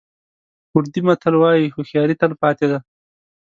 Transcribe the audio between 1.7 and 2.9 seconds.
هوښیاري تل پاتې ده.